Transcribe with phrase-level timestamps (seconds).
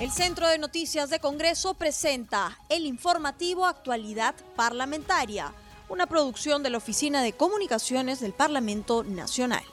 [0.00, 5.52] El Centro de Noticias de Congreso presenta el informativo Actualidad Parlamentaria,
[5.88, 9.64] una producción de la Oficina de Comunicaciones del Parlamento Nacional.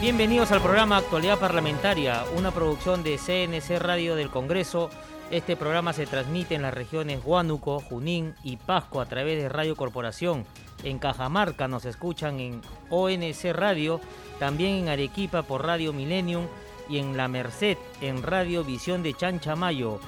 [0.00, 4.90] Bienvenidos al programa Actualidad Parlamentaria, una producción de CNC Radio del Congreso
[5.30, 9.76] este programa se transmite en las regiones Huánuco, Junín y Pasco a través de Radio
[9.76, 10.46] Corporación.
[10.84, 14.00] En Cajamarca nos escuchan en ONC Radio,
[14.38, 16.46] también en Arequipa por Radio Millennium
[16.88, 20.00] y en La Merced en Radio Visión de Chanchamayo.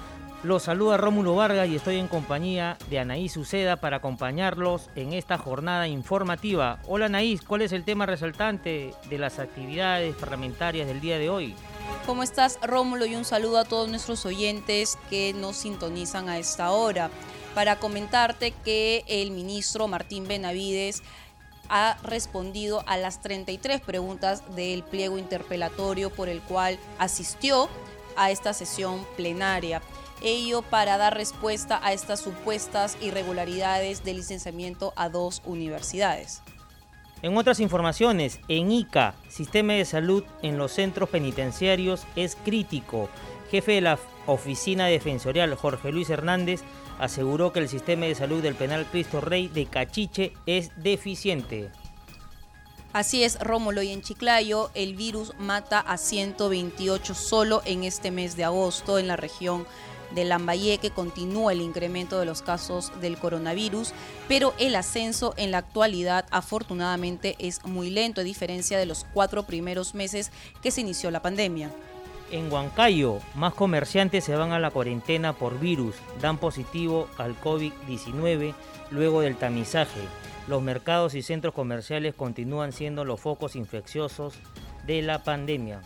[0.43, 5.37] Los saluda Rómulo Vargas y estoy en compañía de Anaís Uceda para acompañarlos en esta
[5.37, 6.79] jornada informativa.
[6.87, 11.55] Hola Anaís, ¿cuál es el tema resaltante de las actividades parlamentarias del día de hoy?
[12.11, 13.07] ¿Cómo estás, Rómulo?
[13.07, 17.09] Y un saludo a todos nuestros oyentes que nos sintonizan a esta hora.
[17.55, 21.05] Para comentarte que el ministro Martín Benavides
[21.69, 27.69] ha respondido a las 33 preguntas del pliego interpelatorio por el cual asistió
[28.17, 29.81] a esta sesión plenaria.
[30.21, 36.43] Ello para dar respuesta a estas supuestas irregularidades de licenciamiento a dos universidades.
[37.23, 43.11] En otras informaciones, en ICA, sistema de salud en los centros penitenciarios es crítico.
[43.51, 46.63] Jefe de la oficina defensorial, Jorge Luis Hernández,
[46.99, 51.71] aseguró que el sistema de salud del penal Cristo Rey de Cachiche es deficiente.
[52.93, 58.35] Así es, Rómulo, y en Chiclayo el virus mata a 128 solo en este mes
[58.35, 59.67] de agosto en la región
[60.15, 63.93] de Lambayeque continúa el incremento de los casos del coronavirus,
[64.29, 69.45] pero el ascenso en la actualidad afortunadamente es muy lento a diferencia de los cuatro
[69.45, 70.31] primeros meses
[70.63, 71.71] que se inició la pandemia.
[72.31, 78.55] En Huancayo, más comerciantes se van a la cuarentena por virus, dan positivo al COVID-19
[78.91, 80.01] luego del tamizaje.
[80.47, 84.35] Los mercados y centros comerciales continúan siendo los focos infecciosos
[84.87, 85.81] de la pandemia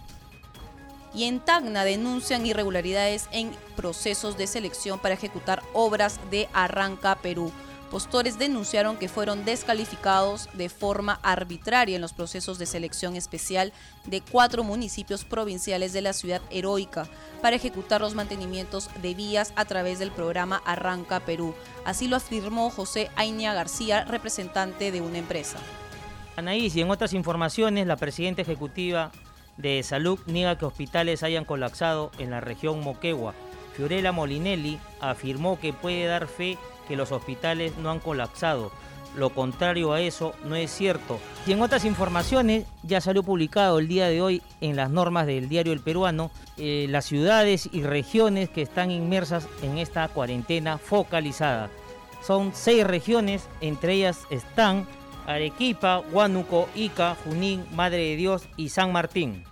[1.15, 7.53] y en Tacna denuncian irregularidades en procesos de selección para ejecutar obras de Arranca Perú.
[7.91, 13.73] Postores denunciaron que fueron descalificados de forma arbitraria en los procesos de selección especial
[14.07, 17.07] de cuatro municipios provinciales de la ciudad heroica
[17.41, 21.55] para ejecutar los mantenimientos de vías a través del programa Arranca Perú.
[21.85, 25.59] Así lo afirmó José Ainia García, representante de una empresa.
[26.35, 29.13] Anaís, y en otras informaciones, la presidenta ejecutiva
[29.57, 33.35] de Salud niega que hospitales hayan colapsado en la región Moquegua.
[33.75, 38.71] Fiorella Molinelli afirmó que puede dar fe que los hospitales no han colapsado.
[39.17, 41.21] Lo contrario a eso no es cierto.
[41.47, 45.49] Y en otras informaciones, ya salió publicado el día de hoy en las normas del
[45.49, 51.71] diario El Peruano, eh, las ciudades y regiones que están inmersas en esta cuarentena focalizada.
[52.27, 54.87] Son seis regiones, entre ellas están
[55.27, 59.45] Arequipa, Huánuco, Ica, Junín, Madre de Dios y San Martín.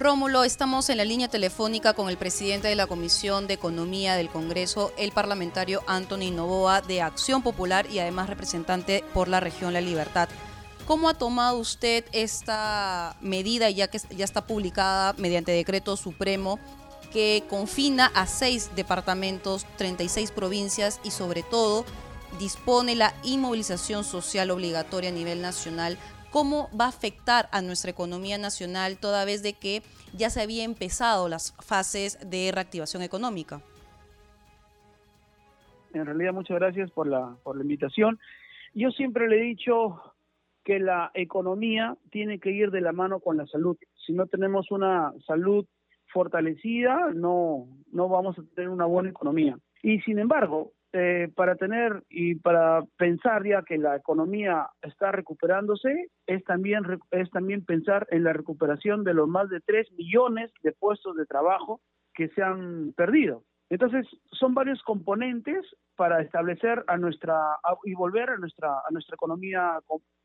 [0.00, 4.30] Rómulo, estamos en la línea telefónica con el presidente de la Comisión de Economía del
[4.30, 9.82] Congreso, el parlamentario Anthony Novoa de Acción Popular y además representante por la región La
[9.82, 10.30] Libertad.
[10.86, 16.58] ¿Cómo ha tomado usted esta medida, ya que ya está publicada mediante decreto supremo,
[17.12, 21.84] que confina a seis departamentos, 36 provincias y sobre todo
[22.38, 25.96] dispone la inmovilización social obligatoria a nivel nacional,
[26.30, 29.82] ¿cómo va a afectar a nuestra economía nacional toda vez de que
[30.16, 33.60] ya se había empezado las fases de reactivación económica?
[35.92, 38.18] En realidad, muchas gracias por la, por la invitación.
[38.74, 40.00] Yo siempre le he dicho
[40.64, 43.76] que la economía tiene que ir de la mano con la salud.
[44.06, 45.66] Si no tenemos una salud
[46.12, 49.58] fortalecida, no, no vamos a tener una buena economía.
[49.82, 56.08] Y sin embargo, eh, para tener y para pensar ya que la economía está recuperándose,
[56.26, 60.72] es también, es también pensar en la recuperación de los más de 3 millones de
[60.72, 61.80] puestos de trabajo
[62.12, 63.44] que se han perdido.
[63.68, 67.38] Entonces, son varios componentes para establecer a nuestra
[67.84, 69.78] y volver a nuestra a nuestra economía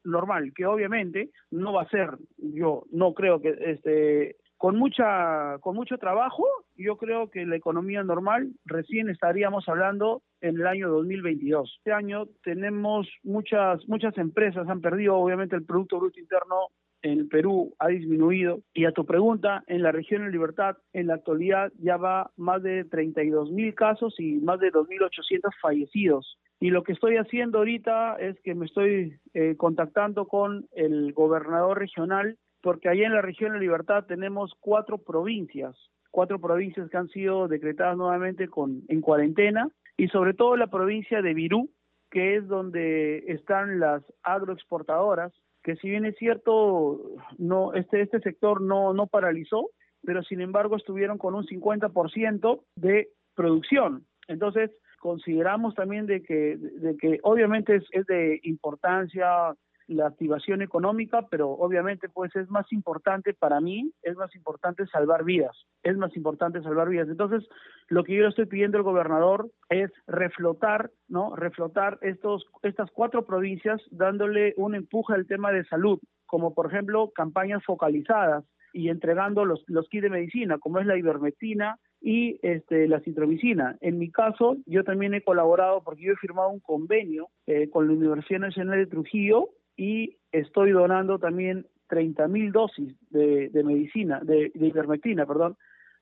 [0.04, 5.76] normal, que obviamente no va a ser, yo no creo que este con mucha con
[5.76, 6.44] mucho trabajo,
[6.76, 11.76] yo creo que la economía normal recién estaríamos hablando en el año 2022.
[11.78, 16.70] Este año tenemos muchas muchas empresas han perdido obviamente el producto bruto interno
[17.04, 21.14] en Perú ha disminuido y a tu pregunta, en la región de Libertad en la
[21.14, 26.40] actualidad ya va más de 32 mil casos y más de 2.800 fallecidos.
[26.60, 31.78] Y lo que estoy haciendo ahorita es que me estoy eh, contactando con el gobernador
[31.78, 35.76] regional porque allá en la región de Libertad tenemos cuatro provincias,
[36.10, 41.22] cuatro provincias que han sido decretadas nuevamente con en cuarentena y sobre todo la provincia
[41.22, 41.70] de Virú,
[42.10, 45.32] que es donde están las agroexportadoras,
[45.62, 47.02] que si bien es cierto,
[47.38, 49.70] no este este sector no no paralizó,
[50.04, 54.08] pero sin embargo estuvieron con un 50% de producción.
[54.28, 59.54] Entonces, consideramos también de que, de que obviamente es, es de importancia
[59.88, 65.24] la activación económica, pero obviamente pues es más importante para mí, es más importante salvar
[65.24, 67.08] vidas, es más importante salvar vidas.
[67.10, 67.48] Entonces,
[67.88, 71.36] lo que yo le estoy pidiendo al gobernador es reflotar, ¿no?
[71.36, 77.12] Reflotar estos estas cuatro provincias dándole un empuje al tema de salud, como por ejemplo
[77.12, 78.44] campañas focalizadas
[78.74, 83.78] y entregando los los kits de medicina, como es la ivermectina y este, la citromicina.
[83.81, 87.88] En mi caso, yo también he colaborado porque yo he firmado un convenio eh, con
[87.88, 94.19] la Universidad Nacional de Trujillo y estoy donando también 30 mil dosis de, de medicina,
[94.24, 95.57] de, de, perdón,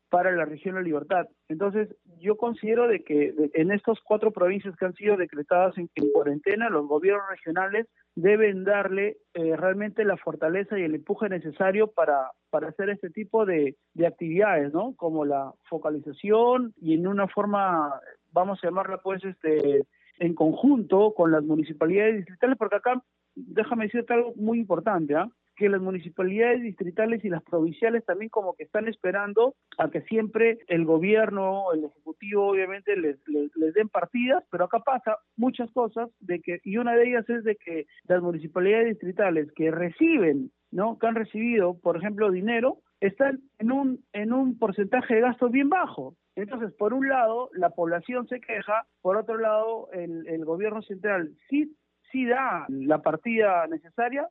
[0.10, 1.28] para la región de Libertad.
[1.50, 1.90] Entonces,
[2.20, 6.12] yo considero de que de, en estas cuatro provincias que han sido decretadas en, en
[6.12, 12.30] cuarentena, los gobiernos regionales deben darle eh, realmente la fortaleza y el empuje necesario para,
[12.52, 14.94] para hacer este tipo de, de actividades, ¿no?
[14.96, 18.00] Como la focalización y en una forma,
[18.32, 19.84] vamos a llamarla pues, este
[20.20, 23.02] en conjunto con las municipalidades distritales, porque acá
[23.36, 25.30] déjame decirte algo muy importante, ¿ah?
[25.56, 30.60] que las municipalidades distritales y las provinciales también como que están esperando a que siempre
[30.68, 36.10] el gobierno, el ejecutivo obviamente les, les, les, den partidas, pero acá pasa muchas cosas
[36.20, 40.98] de que y una de ellas es de que las municipalidades distritales que reciben, ¿no?
[40.98, 45.70] que han recibido, por ejemplo, dinero, están en un en un porcentaje de gasto bien
[45.70, 46.16] bajo.
[46.36, 51.32] Entonces, por un lado, la población se queja, por otro lado, el, el gobierno central
[51.48, 51.76] sí
[52.14, 54.30] sí da la partida necesaria,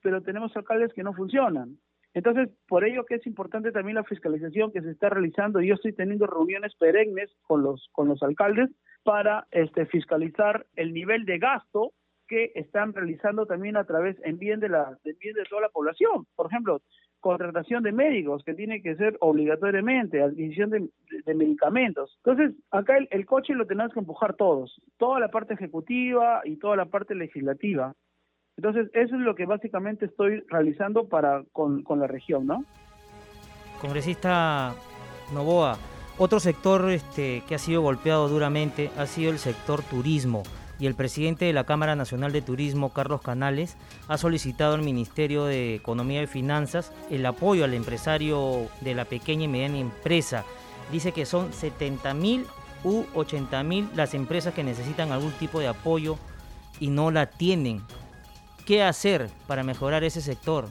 [0.00, 1.76] pero tenemos alcaldes que no funcionan.
[2.14, 5.60] Entonces, por ello que es importante también la fiscalización que se está realizando.
[5.60, 8.70] Yo estoy teniendo reuniones perennes con los con los alcaldes
[9.02, 11.92] para este fiscalizar el nivel de gasto
[12.28, 15.68] que están realizando también a través en bien de la en bien de toda la
[15.70, 16.24] población.
[16.36, 16.82] Por ejemplo,
[17.24, 22.12] contratación de médicos, que tiene que ser obligatoriamente, adquisición de, medicamentos.
[22.22, 26.56] Entonces, acá el, el, coche lo tenemos que empujar todos, toda la parte ejecutiva y
[26.56, 27.94] toda la parte legislativa.
[28.58, 32.62] Entonces, eso es lo que básicamente estoy realizando para con, con la región, ¿no?
[33.80, 34.74] Congresista
[35.32, 35.78] Novoa,
[36.18, 40.42] otro sector este, que ha sido golpeado duramente ha sido el sector turismo
[40.78, 43.76] y el presidente de la Cámara Nacional de Turismo, Carlos Canales,
[44.08, 49.44] ha solicitado al Ministerio de Economía y Finanzas el apoyo al empresario de la pequeña
[49.44, 50.44] y mediana empresa.
[50.90, 52.46] Dice que son 70 mil
[52.82, 56.16] u 80 mil las empresas que necesitan algún tipo de apoyo
[56.80, 57.80] y no la tienen.
[58.66, 60.66] ¿Qué hacer para mejorar ese sector?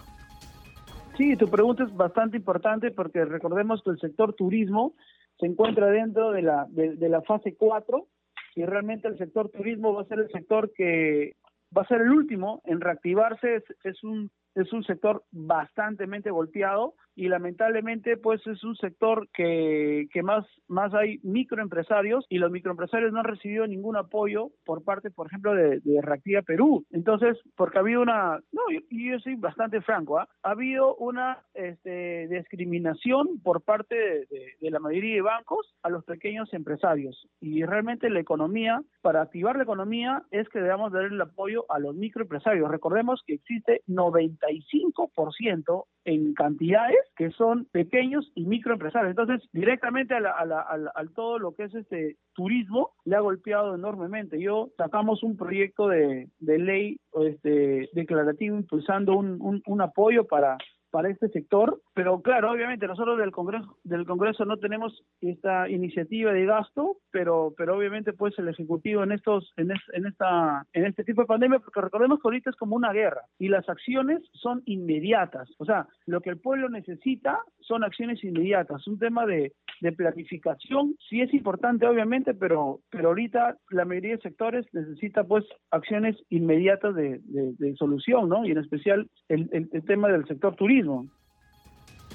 [1.17, 4.93] Sí, tu pregunta es bastante importante porque recordemos que el sector turismo
[5.39, 8.07] se encuentra dentro de la, de, de la fase 4
[8.55, 11.35] y realmente el sector turismo va a ser el sector que
[11.75, 16.95] va a ser el último en reactivarse, es, es un es un sector bastante golpeado
[17.15, 23.11] y lamentablemente pues es un sector que, que más, más hay microempresarios y los microempresarios
[23.11, 26.85] no han recibido ningún apoyo por parte, por ejemplo, de, de Reactiva Perú.
[26.91, 30.25] Entonces, porque ha habido una, no, yo, yo soy bastante franco, ¿eh?
[30.43, 36.03] ha habido una este, discriminación por parte de, de, la mayoría de bancos a los
[36.03, 41.21] pequeños empresarios y realmente la economía, para activar la economía es que debamos dar el
[41.21, 42.69] apoyo a los microempresarios.
[42.71, 43.81] Recordemos que existe
[44.43, 49.11] 95% en cantidades que son pequeños y microempresarios.
[49.11, 54.39] Entonces, directamente a, a, a, todo lo que es este turismo le ha golpeado enormemente.
[54.41, 60.57] Yo sacamos un proyecto de, de ley este, declarativo impulsando un, un, un apoyo para
[60.93, 66.31] para este sector, pero claro, obviamente nosotros del Congreso del Congreso no tenemos esta iniciativa
[66.31, 70.85] de gasto, pero pero obviamente pues el ejecutivo en estos en, es, en esta en
[70.85, 74.21] este tipo de pandemia porque recordemos que ahorita es como una guerra y las acciones
[74.33, 79.53] son inmediatas, o sea, lo que el pueblo necesita son acciones inmediatas, un tema de,
[79.81, 85.43] de planificación sí es importante obviamente, pero pero ahorita la mayoría de sectores necesita pues
[85.71, 88.45] acciones inmediatas de, de, de solución, ¿no?
[88.45, 90.82] Y en especial el, el, el tema del sector turismo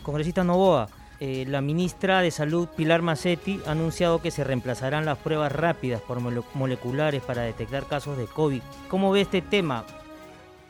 [0.03, 0.89] Congresista Novoa,
[1.21, 6.01] eh, la ministra de Salud, Pilar Macetti, ha anunciado que se reemplazarán las pruebas rápidas
[6.01, 8.63] por mole moleculares para detectar casos de COVID.
[8.89, 9.85] ¿Cómo ve este tema?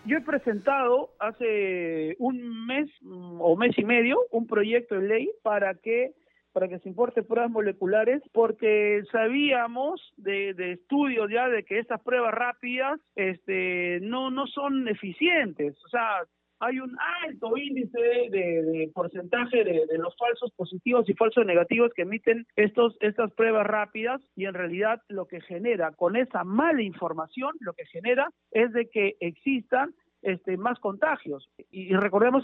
[0.06, 5.30] Yo he presentado hace un mes mm, o mes y medio un proyecto de ley
[5.42, 6.14] para que
[6.54, 12.00] para que se importe pruebas moleculares porque sabíamos de, de, estudios ya de que estas
[12.00, 16.22] pruebas rápidas este no no son eficientes o sea
[16.60, 22.02] hay un alto índice de, porcentaje de, de, los falsos positivos y falsos negativos que
[22.02, 27.52] emiten estos estas pruebas rápidas y en realidad lo que genera con esa mala información
[27.60, 31.48] lo que genera es de que existan este, más contagios.
[31.70, 32.42] Y, recordemos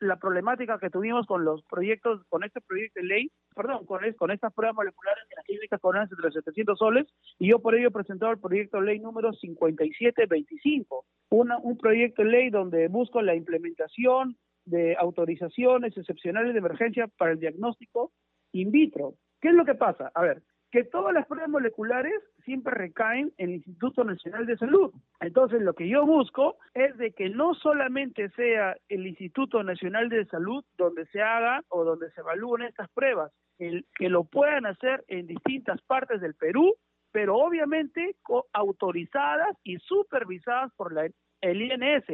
[0.00, 4.30] la, problemática que tuvimos con los proyectos, con este proyecto de ley, perdón, con, con
[4.30, 7.06] estas pruebas moleculares en las clínicas coronas entre los 700 soles,
[7.38, 12.22] y yo por ello he presentado el proyecto de ley número 5725, una, un proyecto
[12.22, 18.12] de ley donde busco la implementación de autorizaciones excepcionales de emergencia para el diagnóstico
[18.52, 19.14] in vitro.
[19.40, 20.10] ¿Qué es lo que pasa?
[20.14, 24.92] A ver, que todas las pruebas moleculares siempre recaen en el Instituto Nacional de Salud.
[25.20, 30.26] Entonces, lo que yo busco es de que no solamente sea el Instituto Nacional de
[30.26, 35.26] Salud donde se hagan o donde se evalúen estas pruebas, que lo puedan hacer en
[35.26, 36.76] distintas partes del Perú,
[37.12, 38.16] pero obviamente
[38.52, 41.10] autorizadas y supervisadas por la,
[41.40, 42.04] el INS.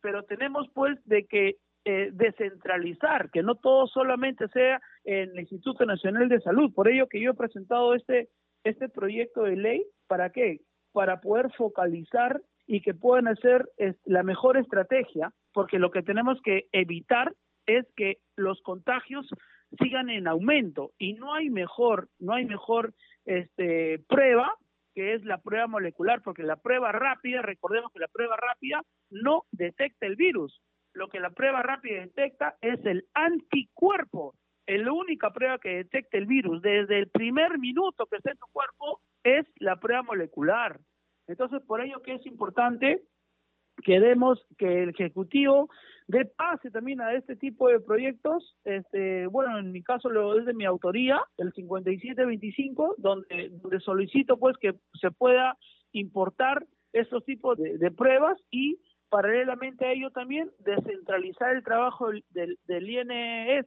[0.00, 6.28] Pero tenemos pues de que eh, descentralizar, que no todo solamente sea el Instituto Nacional
[6.28, 6.72] de Salud.
[6.74, 8.28] Por ello que yo he presentado este,
[8.64, 10.60] este proyecto de ley, ¿para qué?
[10.92, 13.66] Para poder focalizar y que puedan hacer
[14.04, 17.32] la mejor estrategia, porque lo que tenemos que evitar
[17.66, 19.26] es que los contagios
[19.78, 22.92] sigan en aumento y no hay mejor, no hay mejor
[23.24, 24.52] este, prueba
[24.94, 29.44] que es la prueba molecular, porque la prueba rápida, recordemos que la prueba rápida no
[29.52, 30.60] detecta el virus,
[30.92, 34.34] lo que la prueba rápida detecta es el anticuerpo.
[34.68, 38.46] La única prueba que detecta el virus desde el primer minuto que está en tu
[38.52, 40.78] cuerpo es la prueba molecular.
[41.26, 43.02] Entonces, por ello que es importante
[43.82, 45.70] que demos, que el Ejecutivo
[46.06, 48.56] dé pase también a este tipo de proyectos.
[48.64, 54.38] Este, bueno, en mi caso lo es de mi autoría, el 5725, donde, donde solicito
[54.38, 55.56] pues que se pueda
[55.92, 62.58] importar estos tipos de, de pruebas y paralelamente a ello también descentralizar el trabajo del,
[62.66, 63.66] del INS,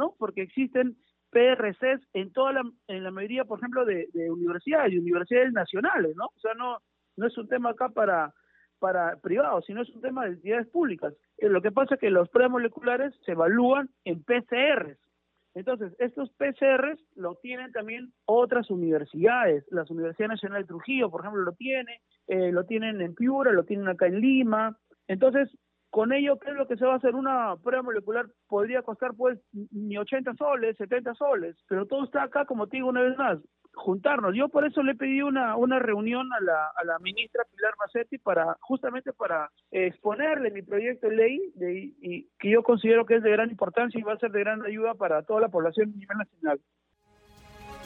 [0.00, 0.14] ¿no?
[0.18, 0.96] Porque existen
[1.30, 6.26] PRCs en toda la, en la mayoría, por ejemplo, de, universidades y universidades nacionales, ¿no?
[6.26, 6.78] O sea, no,
[7.16, 8.32] no es un tema acá para,
[8.78, 11.14] para privados, sino es un tema de entidades públicas.
[11.38, 14.98] Eh, lo que pasa es que los pruebas moleculares se evalúan en PCRs.
[15.54, 19.64] Entonces, estos PCRs lo tienen también otras universidades.
[19.70, 23.64] La Universidad Nacional de Trujillo, por ejemplo, lo tiene, eh, lo tienen en Piura, lo
[23.64, 24.78] tienen acá en Lima.
[25.08, 25.50] Entonces,
[25.90, 27.14] con ello, ¿qué es lo que se va a hacer?
[27.14, 32.44] Una prueba molecular podría costar pues ni 80 soles, 70 soles, pero todo está acá,
[32.44, 33.38] como te digo una vez más,
[33.74, 34.34] juntarnos.
[34.34, 38.18] Yo por eso le pedí una, una reunión a la, a la ministra Pilar Macetti
[38.18, 43.22] para justamente para exponerle mi proyecto de ley de, y que yo considero que es
[43.22, 45.98] de gran importancia y va a ser de gran ayuda para toda la población a
[45.98, 46.60] nivel nacional.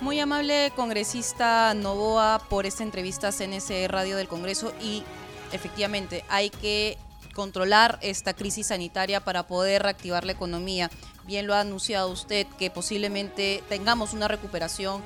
[0.03, 5.05] Muy amable congresista Novoa por esta entrevista a CNC Radio del Congreso y
[5.53, 6.97] efectivamente hay que
[7.35, 10.91] controlar esta crisis sanitaria para poder reactivar la economía.
[11.27, 15.03] Bien lo ha anunciado usted que posiblemente tengamos una recuperación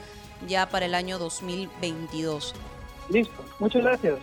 [0.46, 2.54] ya para el año 2022.
[3.10, 4.18] Listo, muchas gracias.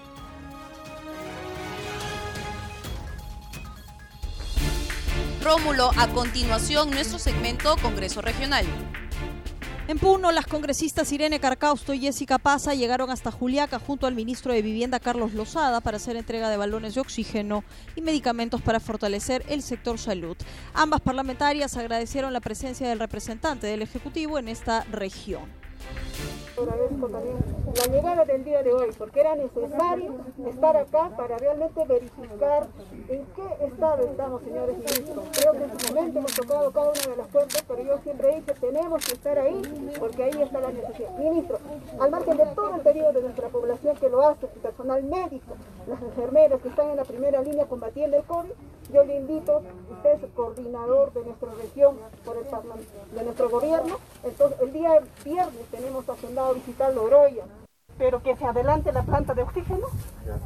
[5.42, 8.66] Rómulo, a continuación nuestro segmento Congreso Regional.
[9.88, 14.52] En Puno, las congresistas Irene Carcausto y Jessica Paza llegaron hasta Juliaca junto al ministro
[14.52, 17.64] de Vivienda Carlos Lozada para hacer entrega de balones de oxígeno
[17.96, 20.36] y medicamentos para fortalecer el sector salud.
[20.74, 25.44] Ambas parlamentarias agradecieron la presencia del representante del Ejecutivo en esta región.
[26.58, 27.36] Agradezco también
[27.76, 30.16] la llegada del día de hoy, porque era necesario
[30.48, 32.68] estar acá para realmente verificar
[33.10, 35.26] en qué estado estamos, señores ministros.
[35.38, 38.32] Creo que en su momento hemos tocado cada una de las puertas, pero yo siempre
[38.32, 39.62] he dicho, tenemos que estar ahí,
[40.00, 41.18] porque ahí está la necesidad.
[41.18, 41.60] Ministro,
[42.00, 45.58] al margen de todo el periodo de nuestra población que lo hace, el personal médico,
[45.88, 48.52] las enfermeras que están en la primera línea combatiendo el COVID,
[48.94, 54.62] yo le invito, usted es coordinador de nuestra región por el de nuestro gobierno, entonces
[54.62, 57.44] el día viernes tenemos agendado visitar Loroya,
[57.98, 59.88] pero que se adelante la planta de oxígeno,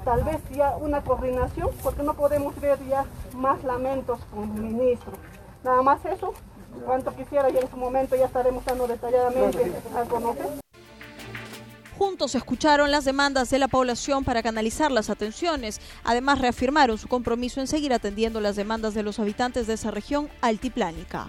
[0.05, 5.13] tal vez ya una coordinación, porque no podemos ver ya más lamentos con ministro.
[5.63, 6.33] Nada más eso,
[6.85, 10.47] cuanto quisiera ya en su momento ya estaremos dando detalladamente a conocer.
[11.97, 15.81] Juntos escucharon las demandas de la población para canalizar las atenciones.
[16.05, 20.29] Además, reafirmaron su compromiso en seguir atendiendo las demandas de los habitantes de esa región
[20.39, 21.27] altiplánica.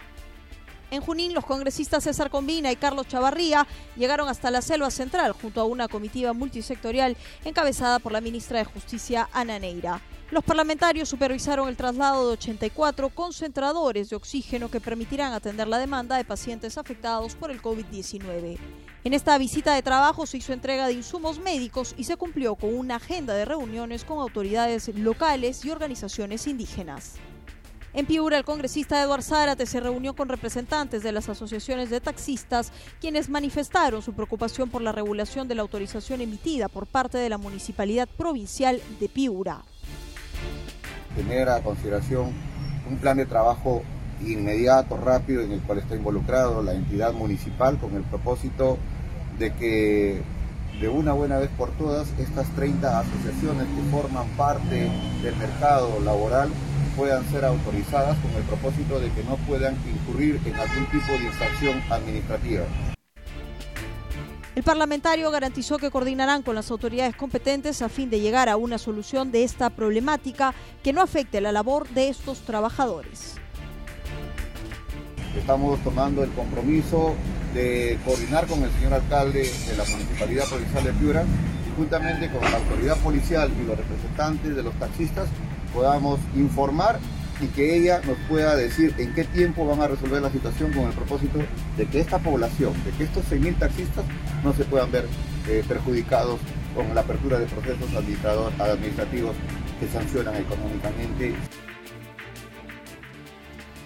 [0.91, 3.67] En Junín, los congresistas César Combina y Carlos Chavarría
[3.97, 8.65] llegaron hasta la selva central junto a una comitiva multisectorial encabezada por la ministra de
[8.65, 10.01] Justicia, Ana Neira.
[10.33, 16.17] Los parlamentarios supervisaron el traslado de 84 concentradores de oxígeno que permitirán atender la demanda
[16.17, 18.59] de pacientes afectados por el COVID-19.
[19.03, 22.75] En esta visita de trabajo se hizo entrega de insumos médicos y se cumplió con
[22.75, 27.15] una agenda de reuniones con autoridades locales y organizaciones indígenas.
[27.93, 32.71] En Piura, el congresista Eduard Zárate se reunió con representantes de las asociaciones de taxistas,
[33.01, 37.37] quienes manifestaron su preocupación por la regulación de la autorización emitida por parte de la
[37.37, 39.63] Municipalidad Provincial de Piura.
[41.17, 42.33] Tener a consideración
[42.89, 43.83] un plan de trabajo
[44.25, 48.79] inmediato, rápido, en el cual está involucrado la entidad municipal con el propósito
[49.41, 50.23] de que
[50.81, 54.89] de una buena vez por todas estas 30 asociaciones que forman parte
[55.23, 56.51] del mercado laboral
[56.97, 61.25] puedan ser autorizadas con el propósito de que no puedan incurrir en algún tipo de
[61.25, 62.65] infracción administrativa.
[64.57, 68.79] El parlamentario garantizó que coordinarán con las autoridades competentes a fin de llegar a una
[68.79, 73.37] solución de esta problemática que no afecte la labor de estos trabajadores.
[75.37, 77.15] Estamos tomando el compromiso
[77.55, 81.25] de coordinar con el señor alcalde de la Municipalidad Provincial de Piura
[81.67, 85.29] y juntamente con la autoridad policial y los representantes de los taxistas
[85.75, 86.99] podamos informar
[87.41, 90.85] y que ella nos pueda decir en qué tiempo van a resolver la situación con
[90.85, 91.39] el propósito
[91.77, 94.05] de que esta población, de que estos 6.000 taxistas
[94.45, 95.07] no se puedan ver
[95.49, 96.39] eh, perjudicados
[96.75, 99.35] con la apertura de procesos administrativos
[99.81, 101.35] que sancionan económicamente.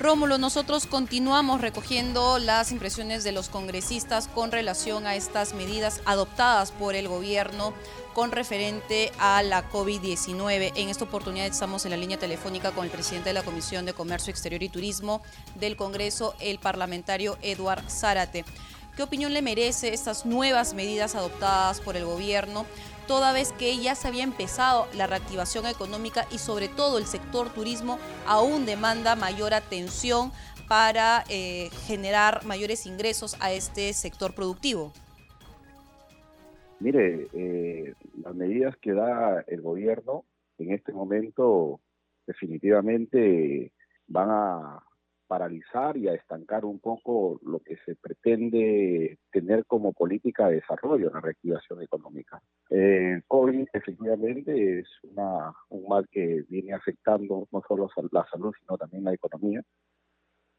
[0.04, 6.72] Rómulo, nosotros continuamos recogiendo las impresiones de los congresistas con relación a estas medidas adoptadas
[6.72, 7.72] por el gobierno
[8.12, 10.72] con referente a la COVID-19.
[10.76, 13.94] En esta oportunidad estamos en la línea telefónica con el presidente de la Comisión de
[13.94, 15.22] Comercio Exterior y Turismo
[15.54, 18.44] del Congreso, el parlamentario Eduard Zárate.
[18.96, 22.66] ¿Qué opinión le merece estas nuevas medidas adoptadas por el gobierno,
[23.06, 27.52] toda vez que ya se había empezado la reactivación económica y sobre todo el sector
[27.52, 30.32] turismo aún demanda mayor atención
[30.68, 34.92] para eh, generar mayores ingresos a este sector productivo?
[36.80, 40.24] Mire, eh, las medidas que da el gobierno
[40.58, 41.80] en este momento
[42.26, 43.72] definitivamente
[44.06, 44.82] van a
[45.26, 51.08] paralizar y a estancar un poco lo que se pretende tener como política de desarrollo
[51.08, 52.40] en la reactivación económica.
[52.70, 58.76] El COVID efectivamente es una, un mal que viene afectando no solo la salud, sino
[58.76, 59.62] también la economía.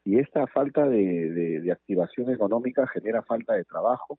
[0.04, 4.18] Y esta falta de, de activación económica genera falta de trabajo,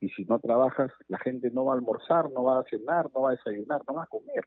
[0.00, 3.22] y si no trabajas, la gente no va a almorzar, no va a cenar, no
[3.22, 4.44] va a desayunar, no va a comer.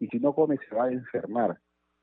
[0.00, 1.58] Y si no come, se va a enfermar.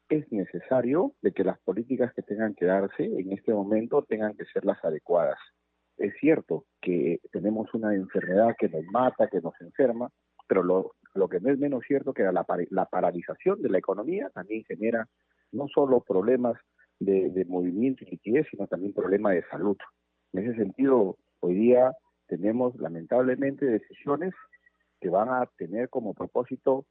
[0.09, 4.45] Es necesario de que las políticas que tengan que darse en este momento tengan que
[4.45, 5.39] ser las adecuadas.
[5.97, 10.09] Es cierto que tenemos una enfermedad que nos mata, que nos enferma,
[10.47, 14.29] pero lo, lo que no es menos cierto que la, la paralización de la economía
[14.29, 15.07] también genera
[15.51, 16.55] no solo problemas
[16.99, 19.77] de, de movimiento y liquidez, sino también problemas de salud.
[20.33, 21.91] En ese sentido, hoy día
[22.27, 24.33] tenemos lamentablemente decisiones
[24.99, 26.85] que van a tener como propósito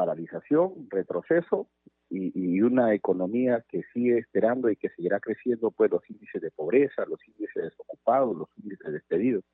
[0.00, 1.68] paralización, retroceso
[2.08, 7.04] y, una economía que sigue esperando y que seguirá creciendo pues los índices de pobreza,
[7.06, 9.44] los índices de desocupados, los índices de despedidos.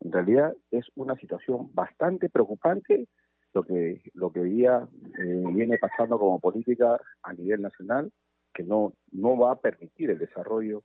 [0.00, 3.08] En realidad es una situación bastante preocupante
[3.52, 8.10] lo que lo que eh, viene pasando como política a nivel nacional
[8.54, 10.82] que no no va a permitir el desarrollo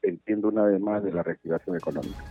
[0.00, 2.24] entiendo una vez más de la reactivación económica.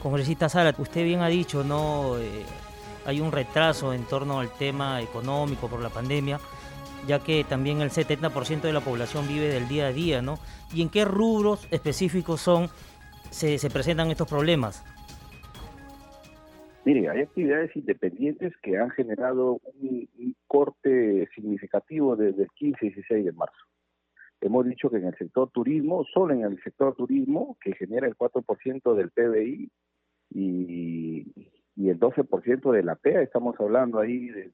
[0.00, 2.44] Congresista Sara, usted bien ha dicho, no eh,
[3.06, 6.38] hay un retraso en torno al tema económico por la pandemia,
[7.06, 10.38] ya que también el 70% de la población vive del día a día, ¿no?
[10.72, 12.68] ¿Y en qué rubros específicos son
[13.30, 14.84] se, presentan estos problemas?
[16.84, 22.88] Mire, hay actividades independientes que han generado un, un, corte significativo desde el 15 y
[22.90, 23.56] 16 de marzo.
[24.40, 28.14] Hemos dicho que en el sector turismo, solo en el sector turismo, que genera el
[28.14, 29.70] 4% del PBI,
[30.34, 31.26] y,
[31.76, 34.52] y el 12% de la PEA, estamos hablando ahí de,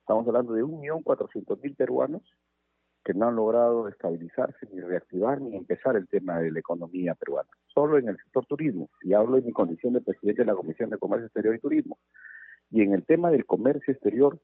[0.00, 2.22] estamos hablando de 1.400.000 peruanos
[3.04, 7.48] que no han logrado estabilizarse, ni reactivar, ni empezar el tema de la economía peruana.
[7.72, 10.90] Solo en el sector turismo, y hablo en mi condición de presidente de la Comisión
[10.90, 11.98] de Comercio Exterior y Turismo.
[12.70, 14.38] Y en el tema del comercio exterior,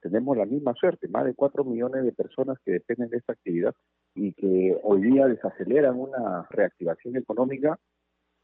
[0.00, 3.74] tenemos la misma suerte, más de 4 millones de personas que dependen de esta actividad
[4.14, 7.78] y que hoy día desaceleran una reactivación económica,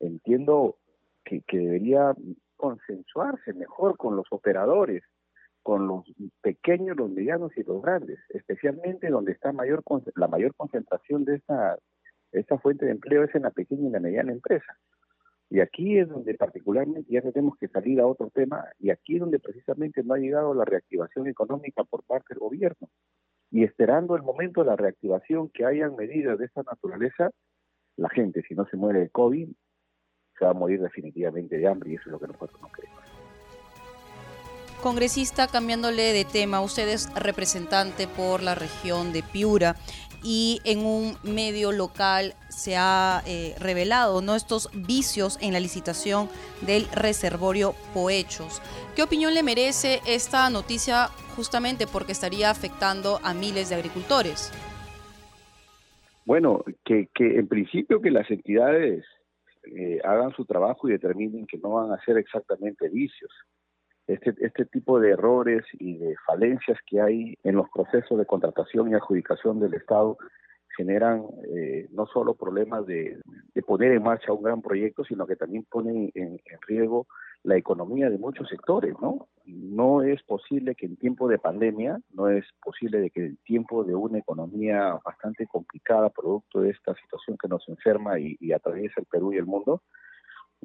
[0.01, 0.77] entiendo
[1.25, 2.15] que, debería
[2.63, 5.03] consensuarse mejor con los operadores,
[5.65, 6.05] con los
[6.41, 9.83] pequeños, los medianos y los grandes, especialmente donde está mayor
[10.15, 11.77] la mayor concentración de esta,
[12.31, 14.79] esta fuente de empleo es en la pequeña y la mediana empresa.
[15.51, 19.21] Y aquí es donde particularmente ya tenemos que salir a otro tema, y aquí es
[19.21, 22.89] donde precisamente no ha llegado la reactivación económica por parte del gobierno.
[23.51, 27.33] Y esperando el momento de la reactivación, que hayan medidas de esta naturaleza,
[27.97, 29.51] la gente, si no se muere de COVID,
[30.43, 32.99] se va a morir definitivamente de hambre y eso es lo que nosotros no queremos.
[34.83, 39.77] Congresista, cambiándole de tema, usted es representante por la región de Piura
[40.25, 44.35] y en un medio local se ha eh, revelado ¿no?
[44.35, 46.29] estos vicios en la licitación
[46.63, 48.61] del reservorio Poechos.
[48.97, 54.51] ¿Qué opinión le merece esta noticia justamente porque estaría afectando a miles de agricultores?
[56.25, 59.05] Bueno, que, que en principio que las entidades
[59.65, 63.31] eh, hagan su trabajo y determinen que no van a ser exactamente vicios.
[64.07, 68.91] Este, este tipo de errores y de falencias que hay en los procesos de contratación
[68.91, 70.19] y adjudicación del Estado
[70.77, 73.21] generan eh, no solo problemas de,
[73.67, 77.07] poner en marcha un gran proyecto, sino que también ponen en, riesgo
[77.45, 79.29] la economía de muchos sectores, ¿no?
[79.47, 83.83] No es posible que en tiempo de pandemia, no es posible de que en tiempo
[83.83, 89.07] de una economía bastante complicada, producto de esta situación que nos enferma y, atraviesa el
[89.07, 89.83] Perú y el mundo,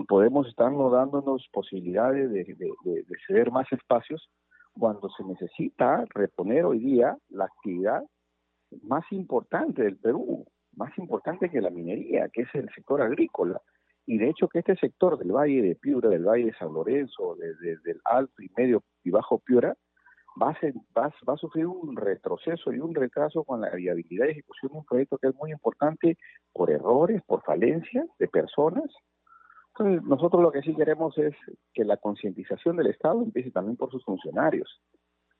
[0.07, 4.29] podemos estarnos dándonos posibilidades de, de, ceder más espacios
[4.73, 8.03] cuando se necesita reponer hoy día la actividad
[8.83, 13.59] más importante del Perú, más importante que la minería, que es el sector agrícola.
[14.07, 17.35] Y de hecho que este sector del Valle de Piura, del Valle de San Lorenzo,
[17.35, 19.75] desde del Alto y Medio y Bajo Piura,
[20.41, 20.57] va a,
[20.97, 24.77] va, va a sufrir un retroceso y un retraso con la viabilidad de ejecución de
[24.79, 26.17] un proyecto que es muy importante
[26.51, 28.89] por errores, por falencias de personas,
[29.77, 31.35] entonces, nosotros lo que sí queremos es
[31.71, 34.81] que la concientización del Estado empiece también por sus funcionarios.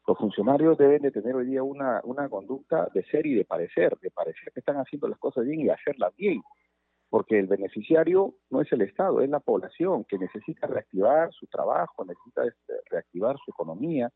[0.05, 3.97] Los funcionarios deben de tener hoy día una, una conducta de ser y de parecer,
[3.99, 6.41] de parecer que están haciendo las cosas bien y hacerlas bien,
[7.09, 12.05] porque el beneficiario no es el Estado, es la población que necesita reactivar su trabajo,
[12.05, 12.43] necesita
[12.89, 14.09] reactivar su economía,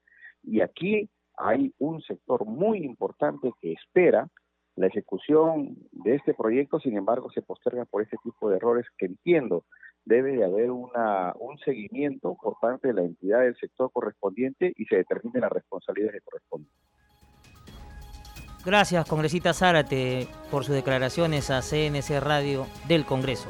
[0.43, 4.27] y aquí hay un sector muy importante que espera
[4.75, 9.05] la ejecución de este proyecto, sin embargo, se posterga por este tipo de errores que
[9.05, 9.65] entiendo
[10.05, 14.85] debe de haber una, un seguimiento por parte de la entidad del sector correspondiente y
[14.85, 16.71] se determinen las responsabilidades que corresponden.
[18.63, 23.49] Gracias, congresista Zárate, por sus declaraciones a CNC Radio del Congreso.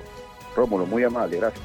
[0.55, 1.63] Rómulo, muy amable, gracias.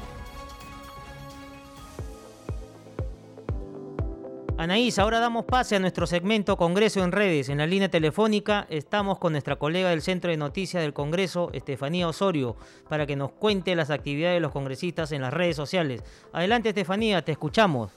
[4.59, 7.47] Anaís, ahora damos pase a nuestro segmento Congreso en redes.
[7.49, 12.07] En la línea telefónica estamos con nuestra colega del Centro de Noticias del Congreso, Estefanía
[12.07, 12.57] Osorio,
[12.89, 16.03] para que nos cuente las actividades de los congresistas en las redes sociales.
[16.33, 17.91] Adelante, Estefanía, te escuchamos.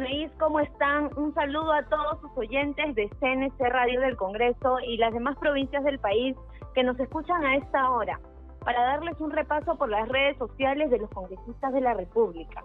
[0.00, 1.10] Anaís, ¿cómo están?
[1.18, 5.84] Un saludo a todos sus oyentes de CNC Radio del Congreso y las demás provincias
[5.84, 6.34] del país
[6.74, 8.18] que nos escuchan a esta hora,
[8.64, 12.64] para darles un repaso por las redes sociales de los congresistas de la República.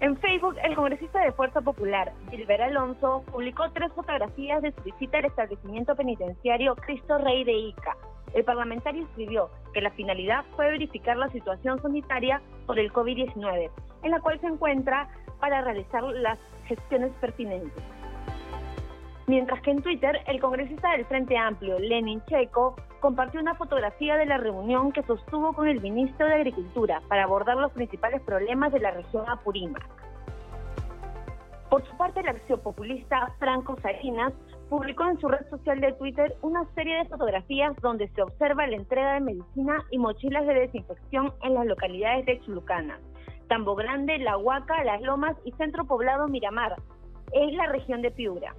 [0.00, 5.18] En Facebook, el congresista de Fuerza Popular, Gilbert Alonso, publicó tres fotografías de su visita
[5.18, 7.96] al establecimiento penitenciario Cristo Rey de Ica.
[8.34, 13.70] El parlamentario escribió que la finalidad fue verificar la situación sanitaria por el COVID-19,
[14.02, 17.82] en la cual se encuentra para realizar las gestiones pertinentes.
[19.26, 24.26] Mientras que en Twitter, el congresista del Frente Amplio, Lenin Checo, compartió una fotografía de
[24.26, 28.80] la reunión que sostuvo con el ministro de Agricultura para abordar los principales problemas de
[28.80, 29.84] la región Apurímac.
[31.70, 34.32] Por su parte, la acción populista Franco Salinas
[34.68, 38.76] publicó en su red social de Twitter una serie de fotografías donde se observa la
[38.76, 43.00] entrega de medicina y mochilas de desinfección en las localidades de Chulucana,
[43.48, 46.76] Tambo Grande, La Huaca, Las Lomas y Centro Poblado Miramar,
[47.32, 48.54] en la región de Piura.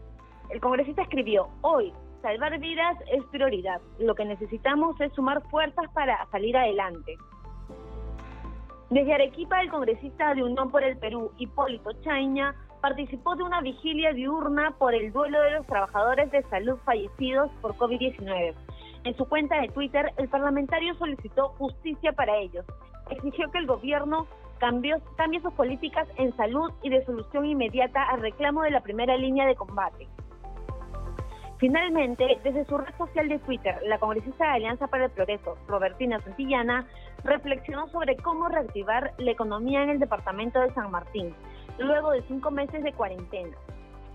[0.50, 3.82] El congresista escribió, hoy, salvar vidas es prioridad.
[4.00, 7.18] Lo que necesitamos es sumar fuerzas para salir adelante.
[8.90, 14.14] Desde Arequipa, el congresista de Unión por el Perú, Hipólito Chaña, participó de una vigilia
[14.14, 18.54] diurna por el duelo de los trabajadores de salud fallecidos por COVID-19.
[19.04, 22.66] En su cuenta de Twitter, el parlamentario solicitó justicia para ellos.
[23.10, 24.28] Exigió que el gobierno
[24.60, 29.46] cambie sus políticas en salud y de solución inmediata al reclamo de la primera línea
[29.46, 30.08] de combate.
[31.58, 36.22] Finalmente, desde su red social de Twitter, la congresista de Alianza para el Progreso, Robertina
[36.22, 36.86] Santillana,
[37.24, 41.34] reflexionó sobre cómo reactivar la economía en el departamento de San Martín,
[41.80, 43.58] luego de cinco meses de cuarentena.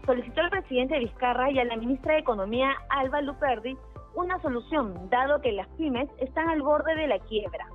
[0.07, 3.77] Solicitó al presidente Vizcarra y a la ministra de Economía, Alba Luperdi,
[4.15, 7.67] una solución, dado que las pymes están al borde de la quiebra.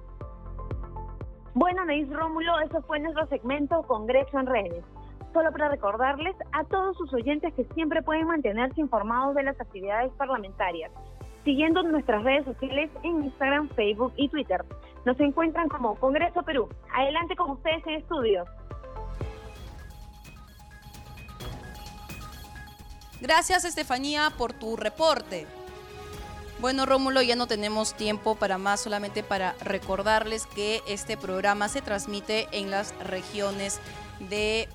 [1.59, 4.83] Bueno, Neis Rómulo, eso fue nuestro segmento Congreso en Redes
[5.33, 10.11] solo para recordarles a todos sus oyentes que siempre pueden mantenerse informados de las actividades
[10.13, 10.91] parlamentarias,
[11.43, 14.63] siguiendo nuestras redes sociales en Instagram, Facebook y Twitter.
[15.03, 16.69] Nos encuentran como Congreso Perú.
[16.93, 18.45] Adelante con ustedes en estudio.
[23.19, 25.47] Gracias Estefanía por tu reporte.
[26.59, 31.83] Bueno, Rómulo, ya no tenemos tiempo para más, solamente para recordarles que este programa se
[31.83, 33.79] transmite en las regiones
[34.29, 34.67] de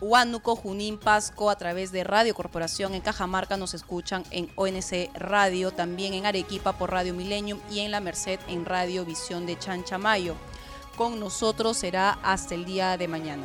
[0.00, 2.94] Huánuco, Junín, Pasco a través de Radio Corporación.
[2.94, 7.92] En Cajamarca nos escuchan en ONC Radio, también en Arequipa por Radio Millennium y en
[7.92, 10.34] La Merced en Radio Visión de Chanchamayo.
[10.96, 13.44] Con nosotros será hasta el día de mañana.